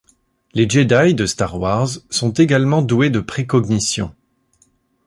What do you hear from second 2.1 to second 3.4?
également doués de